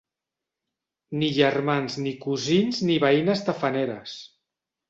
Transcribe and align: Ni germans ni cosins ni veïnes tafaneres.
Ni 1.19 1.29
germans 1.35 1.99
ni 2.05 2.15
cosins 2.25 2.83
ni 2.91 2.99
veïnes 3.07 3.47
tafaneres. 3.51 4.21